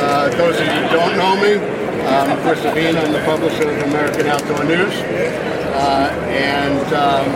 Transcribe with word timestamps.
Uh, 0.00 0.30
those 0.30 0.58
of 0.58 0.64
you 0.66 0.72
who 0.72 0.88
don't 0.96 1.14
know 1.18 1.36
me, 1.36 1.60
I'm 2.06 2.40
Chris 2.40 2.60
Avina. 2.60 3.04
I'm 3.04 3.12
the 3.12 3.22
publisher 3.26 3.68
of 3.70 3.82
American 3.82 4.28
Outdoor 4.28 4.64
News. 4.64 4.94
Uh, 4.96 6.08
and, 6.30 6.86
um, 6.94 7.26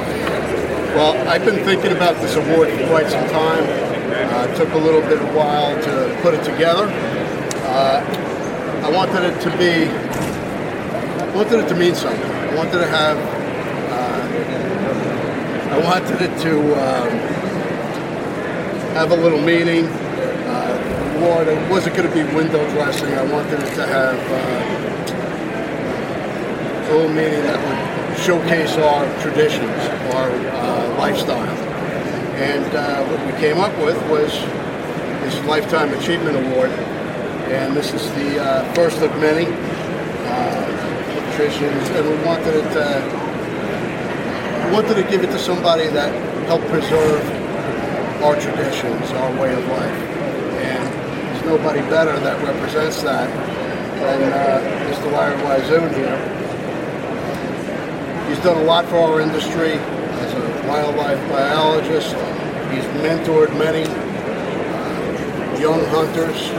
well, 0.97 1.29
I've 1.29 1.45
been 1.45 1.63
thinking 1.63 1.93
about 1.93 2.17
this 2.23 2.37
award 2.37 2.71
for 2.71 2.87
quite 2.87 3.11
some 3.11 3.29
time. 3.29 3.65
Uh, 3.65 4.49
it 4.51 4.57
took 4.57 4.73
a 4.73 4.79
little 4.79 5.03
bit 5.03 5.21
of 5.21 5.35
while 5.35 5.77
to 5.83 6.19
put 6.23 6.33
it 6.33 6.43
together. 6.43 6.89
Uh, 7.69 8.01
I 8.83 8.91
wanted 8.91 9.25
it 9.25 9.39
to 9.43 9.51
be, 9.59 9.85
I 11.21 11.37
wanted 11.37 11.61
it 11.67 11.69
to 11.69 11.75
mean 11.75 11.95
something. 11.95 12.31
I 12.31 12.55
wanted 12.57 12.79
to 12.79 12.87
have, 12.87 13.19
uh, 13.93 14.25
I 15.71 15.79
wanted 15.85 16.23
it 16.23 16.39
to 16.41 16.59
um, 16.81 17.11
have 18.95 19.11
a 19.11 19.17
little 19.17 19.43
meaning 19.43 19.87
It 21.25 21.71
wasn't 21.71 21.97
going 21.97 22.07
to 22.07 22.15
be 22.15 22.23
window 22.35 22.69
dressing. 22.73 23.15
I 23.15 23.23
wanted 23.25 23.59
it 23.59 23.75
to 23.77 23.87
have 23.87 24.19
uh, 24.31 24.35
a 26.85 26.93
little 26.93 27.09
meaning 27.09 27.41
that 27.45 27.59
would 27.65 28.19
showcase 28.19 28.77
our 28.77 29.07
traditions, 29.23 29.71
our 30.13 30.31
uh, 30.31 30.99
lifestyle. 30.99 31.57
And 32.37 32.67
uh, 32.75 33.05
what 33.07 33.25
we 33.25 33.33
came 33.41 33.59
up 33.59 33.75
with 33.79 33.97
was 34.11 34.33
this 35.25 35.43
Lifetime 35.47 35.95
Achievement 35.95 36.37
Award. 36.37 36.71
And 37.51 37.75
this 37.75 37.95
is 37.95 38.07
the 38.13 38.43
uh, 38.43 38.71
first 38.75 39.01
of 39.01 39.11
many 39.19 39.47
uh, 39.49 40.67
traditions. 41.37 41.89
And 41.89 42.07
we 42.07 42.17
wanted 42.23 42.55
it 42.55 42.71
to, 42.75 43.03
wanted 44.75 44.95
to 45.03 45.05
give 45.11 45.25
it 45.25 45.29
to 45.29 45.39
somebody 45.39 45.89
that 45.89 46.13
helped 46.49 46.67
preserve 46.67 47.25
our 48.23 48.37
traditions, 48.39 49.11
our 49.13 49.33
way 49.41 49.55
of 49.55 49.67
life 49.69 50.14
nobody 51.45 51.81
better 51.83 52.19
that 52.21 52.43
represents 52.43 53.03
that 53.03 53.29
than 54.01 54.33
uh, 54.33 54.61
Mr. 54.91 55.13
Larry 55.13 55.37
Weishuhn 55.43 55.95
here. 55.95 56.19
He's 58.29 58.39
done 58.43 58.57
a 58.57 58.65
lot 58.65 58.87
for 58.87 58.97
our 58.97 59.21
industry 59.21 59.73
as 59.73 60.33
a 60.33 60.67
wildlife 60.67 61.21
biologist. 61.31 62.15
He's 62.73 62.85
mentored 63.05 63.57
many 63.59 63.85
uh, 63.85 65.59
young 65.61 65.85
hunters, 65.87 66.51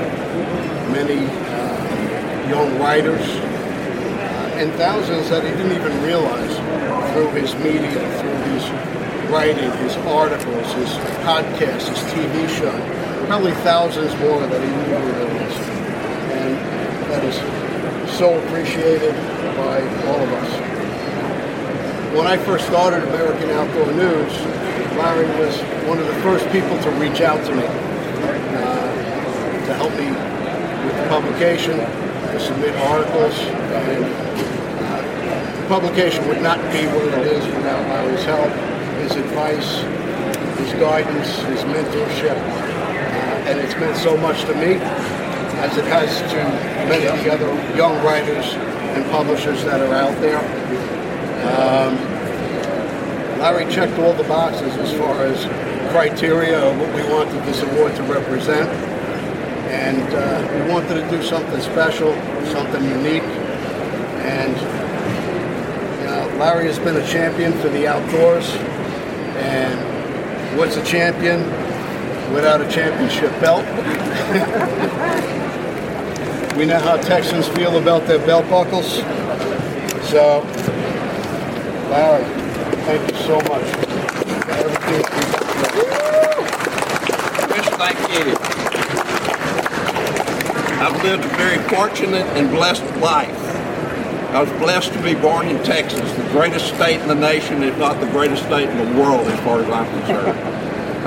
many 0.91 1.25
uh, 1.25 2.49
young 2.49 2.79
writers, 2.79 3.27
uh, 3.27 4.59
and 4.59 4.71
thousands 4.73 5.29
that 5.29 5.43
he 5.43 5.49
didn't 5.51 5.73
even 5.73 6.01
realize 6.03 6.55
through 7.13 7.31
his 7.31 7.55
media, 7.55 7.91
through 8.19 8.53
his 8.53 8.69
writing, 9.31 9.71
his 9.83 9.97
articles, 10.05 10.71
his 10.73 10.89
podcasts, 11.25 11.89
his 11.89 11.99
TV 12.13 12.44
probably 13.27 13.53
thousands 13.63 14.15
more 14.19 14.39
that 14.39 14.61
he 14.61 14.67
knew 14.69 14.85
there 14.87 15.27
was. 15.27 15.53
And 16.31 16.55
that 17.11 17.23
is 17.23 17.35
so 18.17 18.39
appreciated 18.45 19.13
by 19.57 19.81
all 20.07 20.21
of 20.21 20.31
us. 20.31 20.51
When 22.15 22.27
I 22.27 22.37
first 22.37 22.67
started 22.67 23.03
American 23.03 23.49
Outdoor 23.49 23.91
News, 23.91 24.39
Larry 24.95 25.27
was 25.39 25.59
one 25.87 25.99
of 25.99 26.07
the 26.07 26.15
first 26.21 26.49
people 26.51 26.77
to 26.83 26.91
reach 26.91 27.19
out 27.21 27.43
to 27.45 27.53
me 27.53 27.65
uh, 27.65 28.91
to 29.65 29.73
help 29.73 29.91
me 29.99 30.07
with 30.07 30.95
the 30.95 31.07
publication, 31.09 31.77
to 31.77 32.39
submit 32.39 32.73
articles, 32.87 33.37
and 33.39 34.05
uh, 34.05 35.01
the 35.61 35.67
publication 35.67 36.25
would 36.29 36.41
not 36.41 36.59
be 36.71 36.87
what 36.87 37.03
it 37.05 37.27
is 37.27 37.45
without 37.47 37.85
Larry's 37.89 38.23
help, 38.23 38.51
his 39.01 39.15
advice, 39.17 39.83
his 40.57 40.73
guidance, 40.73 41.37
his 41.43 41.61
mentorship 41.61 42.37
and 43.45 43.59
it's 43.59 43.75
meant 43.75 43.95
so 43.97 44.17
much 44.17 44.41
to 44.41 44.55
me 44.55 44.73
as 45.61 45.77
it 45.77 45.85
has 45.85 46.19
to 46.31 46.37
many 46.89 47.05
of 47.05 47.23
the 47.23 47.31
other 47.31 47.77
young 47.77 47.95
writers 48.03 48.53
and 48.95 49.05
publishers 49.11 49.63
that 49.63 49.81
are 49.81 49.93
out 49.93 50.19
there. 50.19 50.39
Um, 51.45 51.95
Larry 53.39 53.71
checked 53.71 53.99
all 53.99 54.13
the 54.13 54.23
boxes 54.23 54.75
as 54.77 54.91
far 54.97 55.23
as 55.23 55.45
criteria 55.91 56.59
of 56.59 56.79
what 56.79 56.93
we 56.95 57.03
wanted 57.13 57.39
this 57.45 57.61
award 57.61 57.95
to 57.97 58.03
represent. 58.03 58.67
And 59.69 60.01
uh, 60.01 60.65
we 60.65 60.71
wanted 60.71 60.95
to 60.95 61.09
do 61.11 61.21
something 61.21 61.61
special, 61.61 62.13
something 62.47 62.83
unique. 62.83 63.23
And 64.25 64.57
you 65.99 66.07
know, 66.07 66.37
Larry 66.39 66.65
has 66.65 66.79
been 66.79 66.95
a 66.95 67.07
champion 67.07 67.53
for 67.59 67.69
the 67.69 67.87
outdoors. 67.87 68.49
And 69.37 69.94
what's 70.57 70.77
a 70.77 70.83
champion? 70.83 71.43
without 72.33 72.59
a 72.59 72.69
championship 72.69 73.29
belt. 73.39 73.63
we 76.57 76.65
know 76.65 76.79
how 76.79 76.97
Texans 76.97 77.47
feel 77.49 77.77
about 77.77 78.07
their 78.07 78.17
belt 78.25 78.49
buckles. 78.49 78.95
So, 80.09 80.41
Larry, 81.91 82.23
thank 82.85 83.11
you 83.11 83.17
so 83.19 83.35
much 83.41 83.63
for 84.43 84.51
everything 84.51 85.35
thank 87.77 87.99
you. 88.25 88.35
I've 90.77 91.03
lived 91.03 91.25
a 91.25 91.27
very 91.29 91.57
fortunate 91.69 92.25
and 92.37 92.49
blessed 92.49 92.83
life. 92.97 93.44
I 94.35 94.41
was 94.41 94.51
blessed 94.59 94.91
to 94.91 95.01
be 95.01 95.15
born 95.15 95.47
in 95.47 95.63
Texas, 95.63 96.11
the 96.11 96.29
greatest 96.31 96.67
state 96.75 96.99
in 96.99 97.07
the 97.07 97.15
nation, 97.15 97.63
if 97.63 97.77
not 97.77 98.01
the 98.01 98.07
greatest 98.07 98.43
state 98.43 98.67
in 98.67 98.77
the 98.77 98.99
world, 98.99 99.25
as 99.27 99.39
far 99.45 99.61
as 99.61 99.69
I'm 99.69 99.87
concerned. 100.01 100.37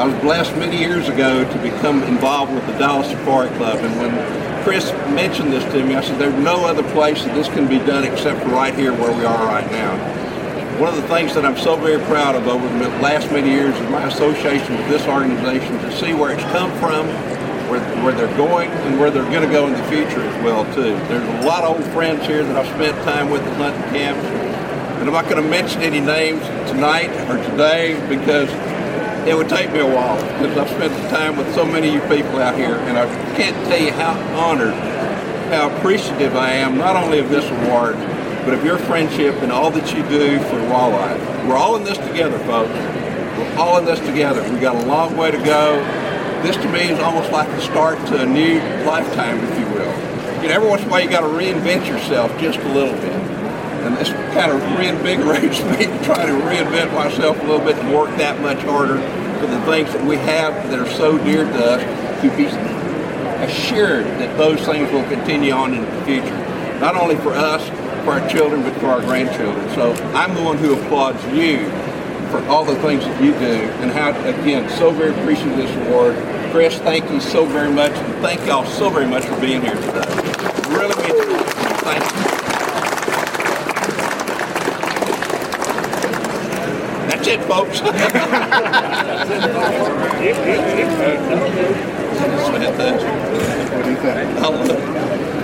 I 0.01 0.07
was 0.07 0.19
blessed 0.23 0.57
many 0.57 0.79
years 0.79 1.11
ago 1.11 1.45
to 1.45 1.59
become 1.59 2.03
involved 2.05 2.55
with 2.55 2.67
the 2.67 2.73
Dallas 2.79 3.11
Safari 3.11 3.51
Club, 3.59 3.81
and 3.81 3.95
when 4.01 4.65
Chris 4.65 4.91
mentioned 5.13 5.53
this 5.53 5.63
to 5.75 5.85
me, 5.85 5.95
I 5.95 6.01
said, 6.01 6.19
there's 6.19 6.43
no 6.43 6.65
other 6.65 6.83
place 6.95 7.23
that 7.25 7.35
this 7.35 7.49
can 7.49 7.69
be 7.69 7.77
done 7.81 8.03
except 8.05 8.41
for 8.41 8.49
right 8.49 8.75
here 8.75 8.95
where 8.95 9.15
we 9.15 9.27
are 9.27 9.47
right 9.47 9.71
now. 9.73 9.93
One 10.81 10.89
of 10.89 10.97
the 10.97 11.09
things 11.09 11.35
that 11.35 11.45
I'm 11.45 11.59
so 11.59 11.77
very 11.77 12.03
proud 12.07 12.35
of 12.35 12.49
over 12.49 12.67
the 12.79 12.89
last 13.03 13.31
many 13.31 13.51
years 13.51 13.75
is 13.79 13.91
my 13.91 14.07
association 14.07 14.75
with 14.75 14.89
this 14.89 15.07
organization 15.07 15.77
to 15.81 15.95
see 15.95 16.15
where 16.15 16.33
it's 16.33 16.45
come 16.45 16.73
from, 16.79 17.07
where, 17.69 17.81
where 18.03 18.15
they're 18.15 18.37
going, 18.37 18.71
and 18.71 18.99
where 18.99 19.11
they're 19.11 19.31
going 19.31 19.47
to 19.47 19.53
go 19.53 19.67
in 19.67 19.73
the 19.73 19.83
future 19.85 20.21
as 20.21 20.45
well, 20.45 20.65
too. 20.75 20.97
There's 21.09 21.45
a 21.45 21.47
lot 21.47 21.65
of 21.65 21.77
old 21.77 21.93
friends 21.93 22.27
here 22.27 22.45
that 22.45 22.57
I've 22.57 22.75
spent 22.75 22.97
time 23.05 23.31
with 23.31 23.43
at 23.43 23.57
hunting 23.57 23.83
camps, 23.93 24.25
and 24.25 25.09
I'm 25.09 25.13
not 25.13 25.29
going 25.29 25.43
to 25.43 25.49
mention 25.49 25.83
any 25.83 26.01
names 26.01 26.43
tonight 26.69 27.11
or 27.31 27.37
today 27.51 27.95
because 28.09 28.49
it 29.29 29.37
would 29.37 29.49
take 29.49 29.71
me 29.73 29.81
a 29.81 29.87
while 29.87 30.17
because 30.39 30.57
I've 30.57 30.71
spent 30.71 30.93
time 31.11 31.37
with 31.37 31.53
so 31.55 31.65
many 31.65 31.89
of 31.89 31.95
you 31.95 32.01
people 32.01 32.41
out 32.41 32.57
here, 32.57 32.77
and 32.77 32.99
I 32.99 33.07
can't 33.37 33.57
tell 33.67 33.81
you 33.81 33.93
how 33.93 34.19
honored, 34.37 34.75
how 35.53 35.71
appreciative 35.77 36.35
I 36.35 36.53
am, 36.53 36.79
not 36.79 36.97
only 36.97 37.19
of 37.19 37.29
this 37.29 37.45
award, 37.45 37.97
but 38.45 38.55
of 38.55 38.65
your 38.65 38.79
friendship 38.79 39.35
and 39.43 39.53
all 39.53 39.71
that 39.71 39.93
you 39.93 40.03
do 40.09 40.39
for 40.45 40.57
walleye. 40.73 41.47
We're 41.47 41.57
all 41.57 41.77
in 41.77 41.85
this 41.85 41.99
together, 41.99 42.39
folks. 42.41 42.73
We're 42.73 43.59
all 43.59 43.79
in 43.79 43.85
this 43.85 44.01
together. 44.01 44.43
We 44.51 44.59
got 44.59 44.77
a 44.77 44.87
long 44.87 45.17
way 45.17 45.31
to 45.31 45.39
go. 45.39 45.77
This 46.43 46.57
to 46.57 46.69
me 46.69 46.91
is 46.91 47.01
almost 47.01 47.33
like 47.33 47.49
the 47.49 47.61
start 47.61 47.99
to 48.09 48.23
a 48.23 48.27
new 48.27 48.61
lifetime, 48.85 49.41
if 49.41 49.59
you 49.59 49.67
will. 49.75 50.43
You 50.43 50.49
know, 50.49 50.55
every 50.55 50.69
once 50.69 50.83
in 50.83 50.89
a 50.89 50.91
while 50.91 51.03
you 51.03 51.11
got 51.11 51.23
to 51.23 51.27
reinvent 51.27 51.89
yourself 51.89 52.31
just 52.39 52.61
a 52.61 52.69
little 52.69 52.95
bit. 52.95 53.13
And 53.13 53.97
this 53.97 54.11
kind 54.11 54.53
of 54.53 54.61
reinvigorates 54.79 55.69
me 55.79 55.87
to 55.87 56.05
try 56.05 56.27
to 56.27 56.33
reinvent 56.33 56.95
myself 56.95 57.39
a 57.41 57.43
little 57.43 57.65
bit 57.65 57.77
and 57.77 57.93
work 57.93 58.17
that 58.19 58.41
much 58.41 58.59
harder 58.59 58.99
for 59.41 59.47
the 59.47 59.61
things 59.63 59.93
that 59.93 60.05
we 60.05 60.17
have 60.17 60.71
that 60.71 60.79
are 60.79 60.91
so 60.91 61.19
dear 61.19 61.45
to 61.45 61.65
us 61.65 62.23
to 62.23 62.37
be 62.37 62.47
assured 63.45 64.05
that 64.21 64.37
those 64.39 64.61
things 64.65 64.91
will 64.93 65.09
continue 65.09 65.53
on 65.53 65.75
in 65.75 65.83
the 65.83 66.05
future. 66.05 66.37
Not 66.79 66.95
only 66.95 67.17
for 67.17 67.33
us, 67.33 67.69
for 68.05 68.13
our 68.13 68.29
children, 68.29 68.63
but 68.63 68.75
for 68.81 68.87
our 68.87 69.01
grandchildren. 69.01 69.69
So 69.75 69.93
I'm 70.15 70.35
the 70.35 70.43
one 70.43 70.57
who 70.59 70.79
applauds 70.79 71.25
you 71.27 71.67
for 72.31 72.45
all 72.47 72.65
the 72.65 72.77
things 72.77 73.05
that 73.05 73.23
you 73.23 73.33
do 73.33 73.71
and 73.83 73.91
how, 73.91 74.11
again, 74.29 74.69
so 74.79 74.91
very 74.91 75.11
appreciative 75.19 75.53
of 75.53 75.59
this 75.59 75.75
award. 75.87 76.17
Chris, 76.51 76.79
thank 76.79 77.11
you 77.11 77.21
so 77.21 77.45
very 77.45 77.71
much. 77.73 77.93
And 77.93 78.15
thank 78.23 78.45
y'all 78.47 78.65
so 78.67 78.91
very 78.91 79.07
much 79.07 79.25
for 79.25 79.39
being 79.41 79.61
here 79.61 79.75
today. 79.75 80.07
Really 80.69 80.95
it. 81.05 81.17
Thank 81.85 82.05
you. 82.05 82.11
That's 87.09 87.27
it, 87.29 87.41
folks. 87.45 87.81
Do 87.81 87.87
you 93.89 93.97
think? 93.97 94.29
I 94.39 94.49
love 94.49 94.71
it. 94.71 95.38